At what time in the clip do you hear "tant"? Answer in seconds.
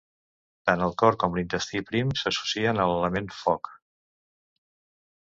0.69-0.85